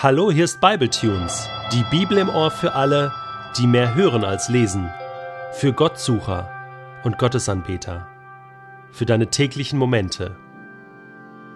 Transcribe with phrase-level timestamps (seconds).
[0.00, 3.12] Hallo, hier ist Bibletunes, die Bibel im Ohr für alle,
[3.56, 4.88] die mehr hören als lesen,
[5.54, 6.48] für Gottsucher
[7.02, 8.06] und Gottesanbeter,
[8.92, 10.36] für deine täglichen Momente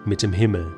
[0.03, 0.73] mit dem Himmel.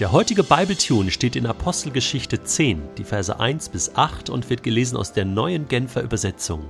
[0.00, 4.96] Der heutige Bibletune steht in Apostelgeschichte 10, die Verse 1 bis 8 und wird gelesen
[4.96, 6.64] aus der neuen Genfer Übersetzung.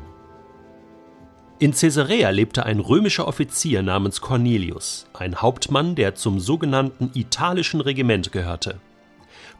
[1.60, 8.32] In Caesarea lebte ein römischer Offizier namens Cornelius, ein Hauptmann, der zum sogenannten italischen Regiment
[8.32, 8.80] gehörte.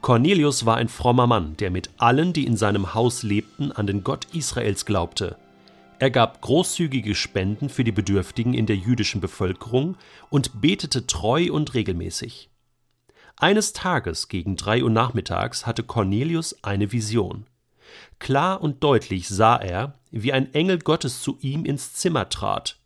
[0.00, 4.02] Cornelius war ein frommer Mann, der mit allen, die in seinem Haus lebten, an den
[4.02, 5.36] Gott Israels glaubte.
[6.00, 9.96] Er gab großzügige Spenden für die Bedürftigen in der jüdischen Bevölkerung
[10.30, 12.50] und betete treu und regelmäßig.
[13.36, 17.46] Eines Tages gegen drei Uhr nachmittags hatte Cornelius eine Vision.
[18.18, 22.78] Klar und deutlich sah er, wie ein Engel Gottes zu ihm ins Zimmer trat.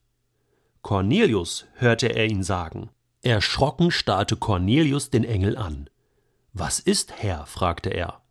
[0.83, 2.91] Cornelius, hörte er ihn sagen.
[3.23, 5.91] Erschrocken starrte Cornelius den Engel an.
[6.53, 7.47] Was ist, Herr?
[7.47, 8.23] fragte er.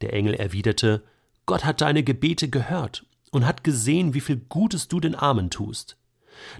[0.00, 1.04] Der Engel erwiderte,
[1.46, 5.96] Gott hat deine Gebete gehört und hat gesehen, wie viel Gutes du den Armen tust.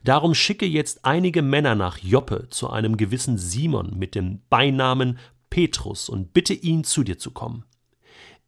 [0.05, 5.19] Darum schicke jetzt einige Männer nach Joppe zu einem gewissen Simon mit dem Beinamen
[5.51, 7.65] Petrus und bitte ihn zu dir zu kommen.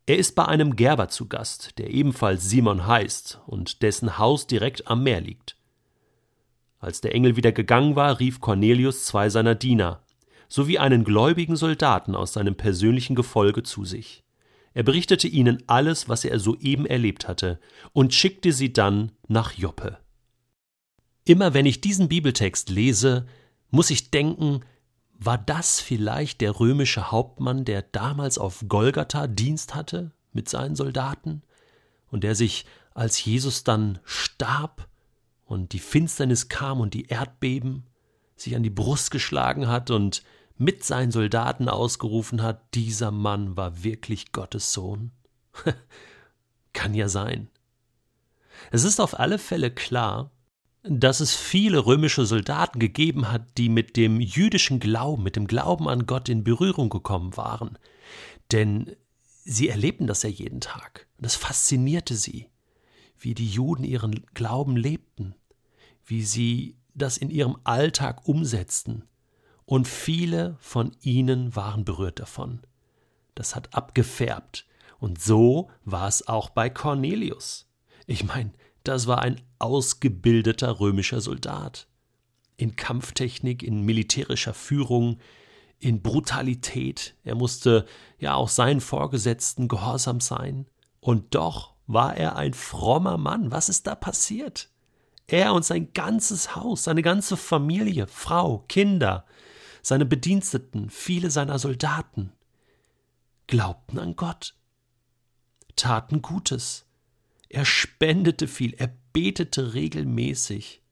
[0.07, 4.89] Er ist bei einem Gerber zu Gast, der ebenfalls Simon heißt und dessen Haus direkt
[4.89, 5.57] am Meer liegt.
[6.79, 10.05] Als der Engel wieder gegangen war, rief Cornelius zwei seiner Diener
[10.49, 14.23] sowie einen gläubigen Soldaten aus seinem persönlichen Gefolge zu sich.
[14.73, 17.59] Er berichtete ihnen alles, was er soeben erlebt hatte,
[17.93, 19.99] und schickte sie dann nach Joppe.
[21.25, 23.27] Immer wenn ich diesen Bibeltext lese,
[23.71, 24.61] muss ich denken,
[25.19, 31.43] war das vielleicht der römische Hauptmann, der damals auf Golgatha Dienst hatte mit seinen Soldaten
[32.11, 34.89] und der sich, als Jesus dann starb
[35.45, 37.87] und die Finsternis kam und die Erdbeben,
[38.37, 40.23] sich an die Brust geschlagen hat und
[40.57, 45.12] mit seinen Soldaten ausgerufen hat, dieser Mann war wirklich Gottes Sohn?
[46.73, 47.48] Kann ja sein.
[48.70, 50.31] Es ist auf alle Fälle klar,
[50.84, 55.89] dass es viele römische Soldaten gegeben hat, die mit dem jüdischen Glauben, mit dem Glauben
[55.89, 57.78] an Gott in Berührung gekommen waren.
[58.52, 58.95] Denn
[59.45, 61.06] sie erlebten das ja jeden Tag.
[61.18, 62.50] Das faszinierte sie,
[63.18, 65.34] wie die Juden ihren Glauben lebten,
[66.05, 69.05] wie sie das in ihrem Alltag umsetzten.
[69.64, 72.61] Und viele von ihnen waren berührt davon.
[73.34, 74.66] Das hat abgefärbt.
[74.98, 77.70] Und so war es auch bei Cornelius.
[78.06, 78.52] Ich meine,
[78.84, 81.89] das war ein ausgebildeter römischer Soldat.
[82.56, 85.18] In Kampftechnik, in militärischer Führung,
[85.80, 87.14] in Brutalität.
[87.24, 87.86] Er musste
[88.18, 90.67] ja auch seinen Vorgesetzten gehorsam sein.
[91.00, 93.50] Und doch war er ein frommer Mann.
[93.50, 94.70] Was ist da passiert?
[95.27, 99.24] Er und sein ganzes Haus, seine ganze Familie, Frau, Kinder,
[99.83, 102.33] seine Bediensteten, viele seiner Soldaten,
[103.46, 104.55] glaubten an Gott,
[105.77, 106.86] taten Gutes,
[107.55, 110.83] er spendete viel, er betete regelmäßig.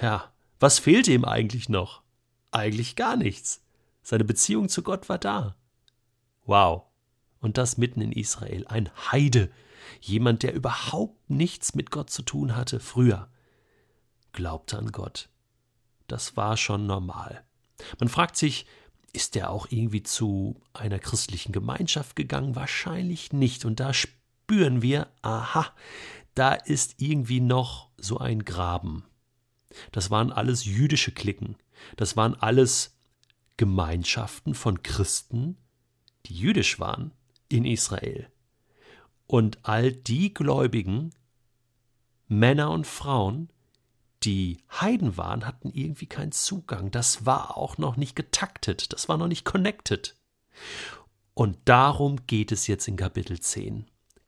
[0.00, 2.02] Ja, was fehlte ihm eigentlich noch?
[2.50, 3.62] Eigentlich gar nichts.
[4.02, 5.56] Seine Beziehung zu Gott war da.
[6.46, 6.84] Wow.
[7.40, 8.66] Und das mitten in Israel.
[8.66, 9.50] Ein Heide.
[10.00, 13.28] Jemand, der überhaupt nichts mit Gott zu tun hatte früher.
[14.32, 15.28] Glaubte an Gott.
[16.06, 17.44] Das war schon normal.
[17.98, 18.66] Man fragt sich,
[19.12, 22.56] ist er auch irgendwie zu einer christlichen Gemeinschaft gegangen?
[22.56, 23.64] Wahrscheinlich nicht.
[23.66, 23.92] Und da
[24.44, 25.72] spüren wir, aha,
[26.34, 29.04] da ist irgendwie noch so ein Graben.
[29.90, 31.56] Das waren alles jüdische Klicken.
[31.96, 32.94] Das waren alles
[33.56, 35.56] Gemeinschaften von Christen,
[36.26, 37.12] die jüdisch waren
[37.48, 38.28] in Israel.
[39.26, 41.14] Und all die Gläubigen,
[42.28, 43.48] Männer und Frauen,
[44.24, 46.90] die Heiden waren, hatten irgendwie keinen Zugang.
[46.90, 50.16] Das war auch noch nicht getaktet, das war noch nicht connected.
[51.32, 53.86] Und darum geht es jetzt in Kapitel 10.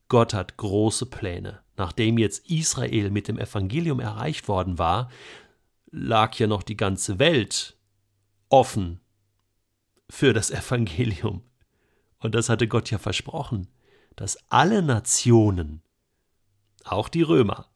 [0.09, 1.61] Gott hat große Pläne.
[1.77, 5.11] Nachdem jetzt Israel mit dem Evangelium erreicht worden war,
[5.91, 7.77] lag ja noch die ganze Welt
[8.49, 9.01] offen
[10.09, 11.43] für das Evangelium.
[12.19, 13.69] Und das hatte Gott ja versprochen,
[14.15, 15.83] dass alle Nationen,
[16.85, 17.69] auch die Römer,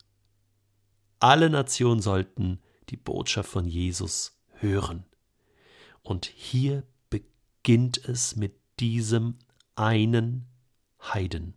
[1.19, 2.59] alle Nationen sollten
[2.89, 5.05] die Botschaft von Jesus hören.
[6.01, 9.37] Und hier beginnt es mit diesem
[9.75, 10.47] einen
[10.99, 11.53] Heiden.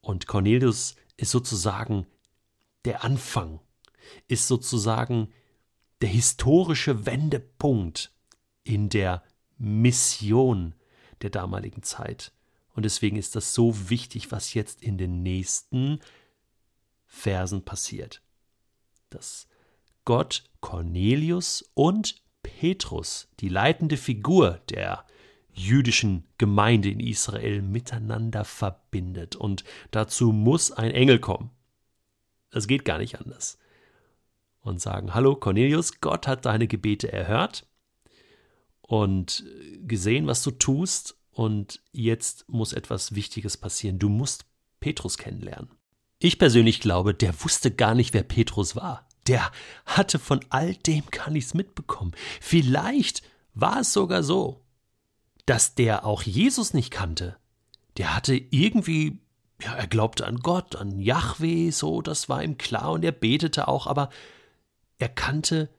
[0.00, 2.06] Und Cornelius ist sozusagen
[2.84, 3.60] der Anfang,
[4.28, 5.32] ist sozusagen
[6.00, 8.12] der historische Wendepunkt
[8.62, 9.22] in der
[9.58, 10.74] Mission
[11.22, 12.32] der damaligen Zeit.
[12.74, 15.98] Und deswegen ist das so wichtig, was jetzt in den nächsten
[17.06, 18.22] Versen passiert.
[19.10, 19.48] Dass
[20.04, 25.04] Gott Cornelius und Petrus, die leitende Figur der
[25.58, 29.36] jüdischen Gemeinde in Israel miteinander verbindet.
[29.36, 31.50] Und dazu muss ein Engel kommen.
[32.50, 33.58] Das geht gar nicht anders.
[34.60, 37.66] Und sagen, hallo Cornelius, Gott hat deine Gebete erhört
[38.80, 39.44] und
[39.86, 41.16] gesehen, was du tust.
[41.30, 43.98] Und jetzt muss etwas Wichtiges passieren.
[43.98, 44.46] Du musst
[44.80, 45.70] Petrus kennenlernen.
[46.18, 49.08] Ich persönlich glaube, der wusste gar nicht, wer Petrus war.
[49.28, 49.52] Der
[49.86, 52.12] hatte von all dem gar nichts mitbekommen.
[52.40, 53.22] Vielleicht
[53.54, 54.64] war es sogar so,
[55.48, 57.38] dass der auch Jesus nicht kannte.
[57.96, 59.18] Der hatte irgendwie,
[59.62, 63.66] ja, er glaubte an Gott, an Yahweh, so, das war ihm klar und er betete
[63.66, 64.10] auch, aber
[64.98, 65.70] er kannte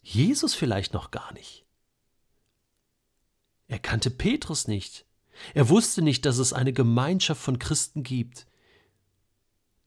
[0.00, 1.64] Jesus vielleicht noch gar nicht.
[3.66, 5.06] Er kannte Petrus nicht.
[5.54, 8.46] Er wusste nicht, dass es eine Gemeinschaft von Christen gibt,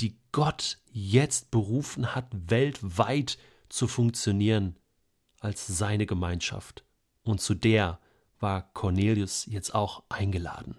[0.02, 3.38] die Gott jetzt berufen hat, weltweit
[3.70, 4.76] zu funktionieren
[5.40, 6.84] als seine Gemeinschaft.
[7.24, 8.02] Und zu der
[8.40, 10.78] war Cornelius jetzt auch eingeladen.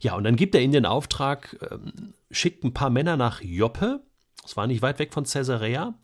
[0.00, 4.02] Ja, und dann gibt er ihnen den Auftrag, ähm, schickt ein paar Männer nach Joppe,
[4.42, 5.94] das war nicht weit weg von Caesarea,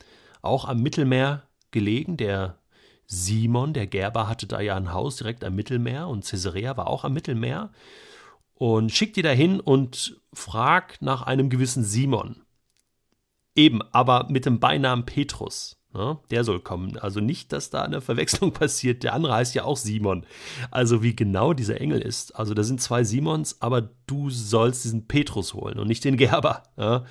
[0.42, 2.16] auch am Mittelmeer gelegen.
[2.16, 2.58] Der
[3.06, 7.04] Simon, der Gerber, hatte da ja ein Haus direkt am Mittelmeer und Caesarea war auch
[7.04, 7.70] am Mittelmeer.
[8.54, 12.42] Und schickt die dahin und fragt nach einem gewissen Simon.
[13.54, 15.81] Eben, aber mit dem Beinamen Petrus.
[15.94, 16.18] Ne?
[16.30, 16.96] Der soll kommen.
[16.98, 19.02] Also nicht, dass da eine Verwechslung passiert.
[19.02, 20.26] Der andere heißt ja auch Simon.
[20.70, 22.34] Also wie genau dieser Engel ist.
[22.36, 26.62] Also da sind zwei Simons, aber du sollst diesen Petrus holen und nicht den Gerber.
[26.76, 27.04] Ja?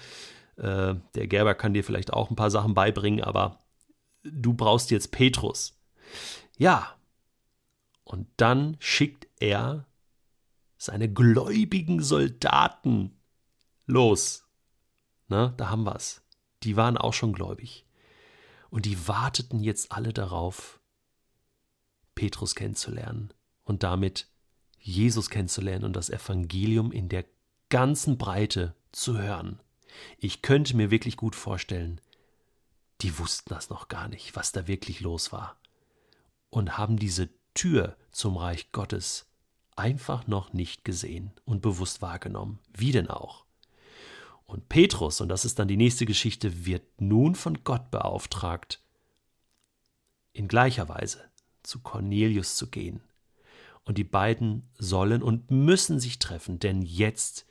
[0.57, 3.59] Äh, der Gerber kann dir vielleicht auch ein paar Sachen beibringen, aber
[4.23, 5.79] du brauchst jetzt Petrus.
[6.57, 6.95] Ja.
[8.03, 9.85] Und dann schickt er
[10.77, 13.11] seine gläubigen Soldaten
[13.85, 14.47] los.
[15.27, 16.23] Na, da haben wir's.
[16.63, 17.85] Die waren auch schon gläubig.
[18.71, 20.79] Und die warteten jetzt alle darauf,
[22.15, 23.31] Petrus kennenzulernen
[23.63, 24.27] und damit
[24.79, 27.25] Jesus kennenzulernen und das Evangelium in der
[27.69, 29.59] ganzen Breite zu hören.
[30.17, 32.01] Ich könnte mir wirklich gut vorstellen,
[33.01, 35.57] die wussten das noch gar nicht, was da wirklich los war,
[36.49, 39.27] und haben diese Tür zum Reich Gottes
[39.75, 42.59] einfach noch nicht gesehen und bewusst wahrgenommen.
[42.73, 43.45] Wie denn auch?
[44.51, 48.81] Und Petrus, und das ist dann die nächste Geschichte, wird nun von Gott beauftragt,
[50.33, 51.23] in gleicher Weise
[51.63, 53.01] zu Cornelius zu gehen.
[53.85, 57.45] Und die beiden sollen und müssen sich treffen, denn jetzt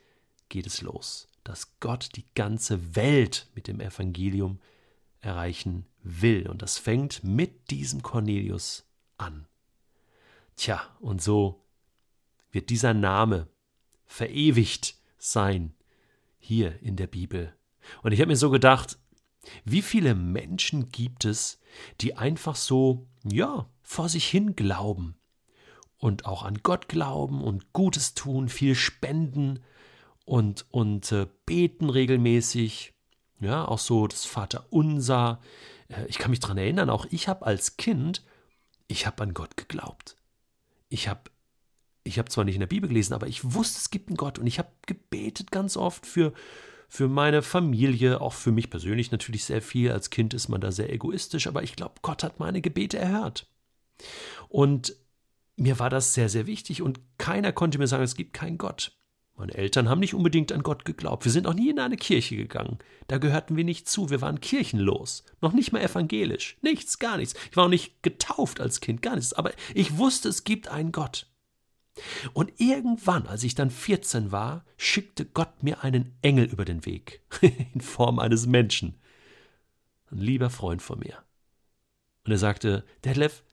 [0.47, 4.59] geht es los, dass Gott die ganze Welt mit dem Evangelium
[5.21, 6.47] erreichen will.
[6.47, 8.85] Und das fängt mit diesem Cornelius
[9.17, 9.47] an.
[10.55, 11.65] Tja, und so
[12.51, 13.47] wird dieser Name
[14.05, 15.73] verewigt sein
[16.41, 17.53] hier in der Bibel.
[18.03, 18.97] Und ich habe mir so gedacht,
[19.63, 21.59] wie viele Menschen gibt es,
[22.01, 25.15] die einfach so, ja, vor sich hin glauben
[25.97, 29.63] und auch an Gott glauben und Gutes tun, viel spenden
[30.25, 32.93] und, und äh, beten regelmäßig,
[33.39, 35.39] ja, auch so das Vaterunser.
[35.87, 38.23] Äh, ich kann mich daran erinnern, auch ich habe als Kind,
[38.87, 40.15] ich habe an Gott geglaubt.
[40.89, 41.21] Ich habe
[42.03, 44.39] ich habe zwar nicht in der Bibel gelesen, aber ich wusste, es gibt einen Gott
[44.39, 46.33] und ich habe gebetet ganz oft für,
[46.87, 49.91] für meine Familie, auch für mich persönlich natürlich sehr viel.
[49.91, 53.47] Als Kind ist man da sehr egoistisch, aber ich glaube, Gott hat meine Gebete erhört.
[54.49, 54.95] Und
[55.57, 58.93] mir war das sehr, sehr wichtig und keiner konnte mir sagen, es gibt keinen Gott.
[59.37, 61.25] Meine Eltern haben nicht unbedingt an Gott geglaubt.
[61.25, 62.77] Wir sind auch nie in eine Kirche gegangen.
[63.07, 64.09] Da gehörten wir nicht zu.
[64.09, 65.23] Wir waren kirchenlos.
[65.41, 66.57] Noch nicht mal evangelisch.
[66.61, 67.33] Nichts, gar nichts.
[67.49, 69.33] Ich war auch nicht getauft als Kind, gar nichts.
[69.33, 71.30] Aber ich wusste, es gibt einen Gott.
[72.33, 77.21] Und irgendwann, als ich dann 14 war, schickte Gott mir einen Engel über den Weg,
[77.73, 78.99] in Form eines Menschen.
[80.11, 81.17] Ein lieber Freund von mir.
[82.25, 83.43] Und er sagte, Detlef,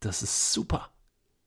[0.00, 0.90] das ist super.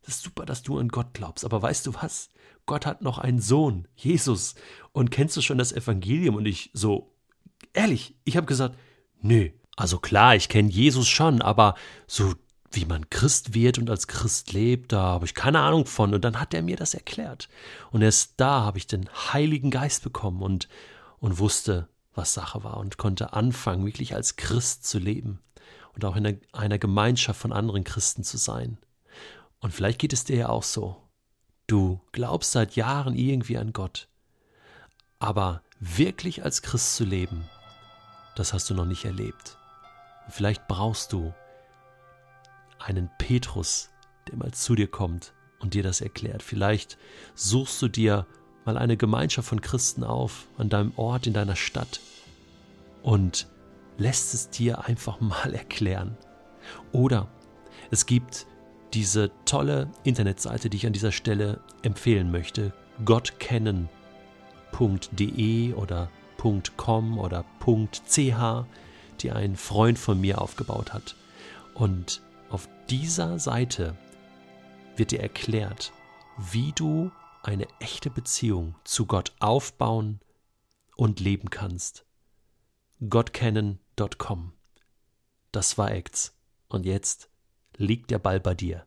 [0.01, 1.45] Das ist super, dass du an Gott glaubst.
[1.45, 2.31] Aber weißt du was?
[2.65, 4.55] Gott hat noch einen Sohn, Jesus.
[4.91, 6.35] Und kennst du schon das Evangelium?
[6.35, 7.15] Und ich so,
[7.73, 8.77] ehrlich, ich habe gesagt,
[9.21, 9.49] nö.
[9.75, 12.35] Also klar, ich kenne Jesus schon, aber so
[12.75, 16.13] wie man Christ wird und als Christ lebt, da habe ich keine Ahnung von.
[16.13, 17.49] Und dann hat er mir das erklärt.
[17.91, 20.67] Und erst da habe ich den Heiligen Geist bekommen und,
[21.19, 25.39] und wusste, was Sache war und konnte anfangen, wirklich als Christ zu leben
[25.93, 28.77] und auch in einer, einer Gemeinschaft von anderen Christen zu sein.
[29.59, 30.97] Und vielleicht geht es dir ja auch so.
[31.67, 34.07] Du glaubst seit Jahren irgendwie an Gott,
[35.19, 37.45] aber wirklich als Christ zu leben,
[38.35, 39.57] das hast du noch nicht erlebt.
[40.29, 41.33] Vielleicht brauchst du
[42.85, 43.89] einen Petrus,
[44.27, 46.43] der mal zu dir kommt und dir das erklärt.
[46.43, 46.97] Vielleicht
[47.35, 48.27] suchst du dir
[48.65, 51.99] mal eine Gemeinschaft von Christen auf an deinem Ort, in deiner Stadt
[53.01, 53.47] und
[53.97, 56.17] lässt es dir einfach mal erklären.
[56.91, 57.27] Oder
[57.91, 58.47] es gibt
[58.93, 62.71] diese tolle Internetseite, die ich an dieser Stelle empfehlen möchte,
[63.05, 66.09] gottkennen.de oder
[66.77, 68.65] .com oder .ch,
[69.21, 71.15] die ein Freund von mir aufgebaut hat.
[71.73, 72.21] Und
[72.53, 73.97] auf dieser Seite
[74.95, 75.91] wird dir erklärt,
[76.37, 80.19] wie du eine echte Beziehung zu Gott aufbauen
[80.95, 82.05] und leben kannst.
[83.09, 84.53] Gottkennen.com.
[85.51, 86.35] Das war Acts.
[86.69, 87.29] Und jetzt
[87.75, 88.85] liegt der Ball bei dir.